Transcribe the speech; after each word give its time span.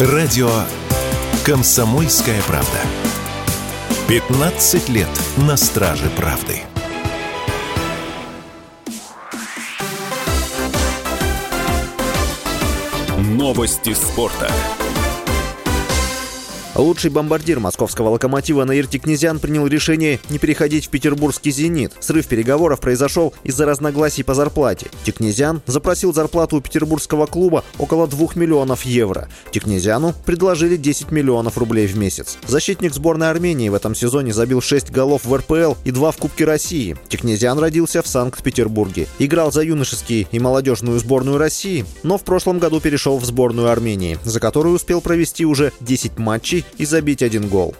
Радио 0.00 0.50
«Комсомольская 1.46 2.42
правда». 2.48 2.80
15 4.08 4.88
лет 4.88 5.06
на 5.36 5.56
страже 5.56 6.10
правды. 6.16 6.62
Новости 13.16 13.94
спорта. 13.94 14.50
Лучший 16.76 17.08
бомбардир 17.08 17.60
московского 17.60 18.08
«Локомотива» 18.08 18.64
Наир 18.64 18.88
Тикнезян 18.88 19.38
принял 19.38 19.64
решение 19.68 20.18
не 20.28 20.38
переходить 20.38 20.86
в 20.86 20.88
петербургский 20.88 21.52
«Зенит». 21.52 21.92
Срыв 22.00 22.26
переговоров 22.26 22.80
произошел 22.80 23.32
из-за 23.44 23.64
разногласий 23.64 24.24
по 24.24 24.34
зарплате. 24.34 24.88
Тикнезян 25.04 25.62
запросил 25.66 26.12
зарплату 26.12 26.56
у 26.56 26.60
петербургского 26.60 27.26
клуба 27.26 27.62
около 27.78 28.08
2 28.08 28.30
миллионов 28.34 28.84
евро. 28.84 29.28
Тикнезяну 29.52 30.14
предложили 30.26 30.76
10 30.76 31.12
миллионов 31.12 31.58
рублей 31.58 31.86
в 31.86 31.96
месяц. 31.96 32.38
Защитник 32.48 32.92
сборной 32.92 33.30
Армении 33.30 33.68
в 33.68 33.74
этом 33.74 33.94
сезоне 33.94 34.32
забил 34.32 34.60
6 34.60 34.90
голов 34.90 35.24
в 35.24 35.32
РПЛ 35.32 35.74
и 35.84 35.92
2 35.92 36.10
в 36.10 36.16
Кубке 36.16 36.44
России. 36.44 36.96
Тикнезян 37.08 37.56
родился 37.56 38.02
в 38.02 38.08
Санкт-Петербурге. 38.08 39.06
Играл 39.20 39.52
за 39.52 39.62
юношеские 39.62 40.26
и 40.32 40.40
молодежную 40.40 40.98
сборную 40.98 41.38
России, 41.38 41.86
но 42.02 42.18
в 42.18 42.24
прошлом 42.24 42.58
году 42.58 42.80
перешел 42.80 43.18
в 43.18 43.24
сборную 43.24 43.68
Армении, 43.68 44.18
за 44.24 44.40
которую 44.40 44.74
успел 44.74 45.00
провести 45.00 45.44
уже 45.44 45.70
10 45.80 46.18
матчей 46.18 46.63
и 46.78 46.84
забить 46.84 47.22
один 47.22 47.48
гол. 47.48 47.74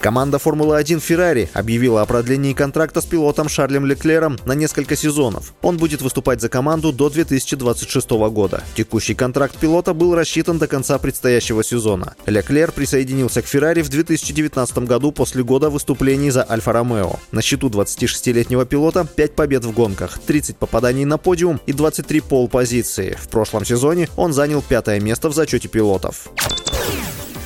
Команда 0.00 0.38
Формулы-1 0.38 0.96
Ferrari 0.96 1.50
объявила 1.52 2.00
о 2.00 2.06
продлении 2.06 2.54
контракта 2.54 3.02
с 3.02 3.04
пилотом 3.04 3.50
Шарлем 3.50 3.84
Леклером 3.84 4.38
на 4.46 4.54
несколько 4.54 4.96
сезонов. 4.96 5.52
Он 5.60 5.76
будет 5.76 6.00
выступать 6.00 6.40
за 6.40 6.48
команду 6.48 6.90
до 6.90 7.10
2026 7.10 8.10
года. 8.10 8.64
Текущий 8.74 9.14
контракт 9.14 9.58
пилота 9.58 9.92
был 9.92 10.14
рассчитан 10.14 10.56
до 10.56 10.68
конца 10.68 10.96
предстоящего 10.96 11.62
сезона. 11.62 12.14
Леклер 12.24 12.72
присоединился 12.72 13.42
к 13.42 13.44
Ferrari 13.44 13.82
в 13.82 13.90
2019 13.90 14.78
году 14.78 15.12
после 15.12 15.44
года 15.44 15.68
выступлений 15.68 16.30
за 16.30 16.46
Альфа-Ромео. 16.48 17.18
На 17.30 17.42
счету 17.42 17.68
26-летнего 17.68 18.64
пилота 18.64 19.04
5 19.04 19.36
побед 19.36 19.66
в 19.66 19.72
гонках, 19.72 20.18
30 20.18 20.56
попаданий 20.56 21.04
на 21.04 21.18
подиум 21.18 21.60
и 21.66 21.74
23 21.74 22.20
пол-позиции. 22.22 23.18
В 23.20 23.28
прошлом 23.28 23.66
сезоне 23.66 24.08
он 24.16 24.32
занял 24.32 24.62
пятое 24.62 24.98
место 24.98 25.28
в 25.28 25.34
зачете 25.34 25.68
пилотов. 25.68 26.30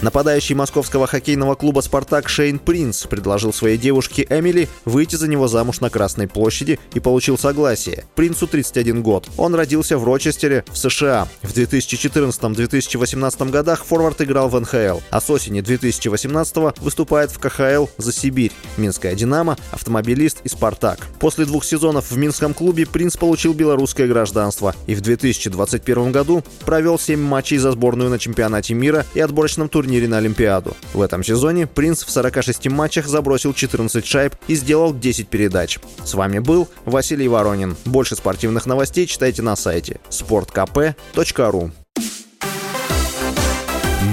Нападающий 0.03 0.55
московского 0.55 1.07
хоккейного 1.07 1.55
клуба 1.55 1.81
«Спартак» 1.81 2.29
Шейн 2.29 2.59
Принц 2.59 3.07
предложил 3.07 3.53
своей 3.53 3.79
девушке 3.79 4.27
Эмили 4.29 4.69
выйти 4.85 5.17
за 5.17 5.29
него 5.29 5.49
замуж 5.49 5.81
на 5.81 5.89
Красной 5.89 6.29
площади 6.29 6.79
и 6.93 7.01
получил 7.01 7.39
согласие. 7.39 8.05
Принцу 8.15 8.47
31 8.47 9.03
год. 9.03 9.29
Он 9.39 9.55
родился 9.55 9.97
в 9.97 10.05
Рочестере, 10.05 10.65
в 10.71 10.77
США. 10.77 11.29
В 11.43 11.57
2014-2018 11.57 13.51
годах 13.51 13.85
форвард 13.85 14.21
играл 14.21 14.49
в 14.49 14.61
НХЛ, 14.61 15.01
а 15.11 15.21
с 15.21 15.31
осени 15.31 15.61
2018 15.61 16.81
выступает 16.81 17.31
в 17.31 17.39
КХЛ 17.39 17.87
за 17.97 18.13
Сибирь, 18.13 18.53
Минская 18.77 19.15
«Динамо», 19.15 19.57
автомобилист 19.71 20.39
и 20.45 20.49
«Спартак». 20.49 20.99
После 21.19 21.47
двух 21.47 21.65
сезонов 21.65 22.11
в 22.11 22.17
Минском 22.19 22.53
клубе 22.53 22.87
Принц 22.87 23.17
получил 23.17 23.55
белорусское 23.55 24.07
гражданство 24.07 24.75
и 24.87 24.95
в 24.95 25.01
2021 25.01 26.13
году 26.13 26.45
провел 26.67 26.99
7 26.99 27.19
матчей 27.19 27.57
за 27.57 27.73
сборную 27.73 28.11
на 28.11 28.19
чемпионате 28.19 28.75
мира 28.75 29.07
и 29.15 29.21
отборочном 29.21 29.69
турнире 29.69 29.84
турнире 29.85 30.09
на 30.09 30.17
Олимпиаду. 30.19 30.75
В 30.95 31.03
этом 31.03 31.23
сезоне 31.23 31.67
Принц 31.67 32.05
в 32.05 32.11
46 32.11 32.69
матчах 32.71 33.07
забросил 33.07 33.53
14 33.53 34.07
шайб 34.07 34.35
и 34.49 34.55
сделал 34.55 34.95
10 34.95 35.29
передач. 35.29 35.79
С 36.05 36.15
вами 36.15 36.39
был 36.39 36.69
Василий 36.87 37.29
Воронин. 37.29 37.77
Больше 37.85 38.17
спортивных 38.17 38.65
новостей 38.65 39.07
читайте 39.07 39.43
на 39.43 39.57
сайте 39.57 40.01
sportkp.ru 40.09 41.71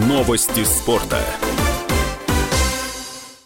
Новости 0.07 0.63
спорта. 0.65 1.19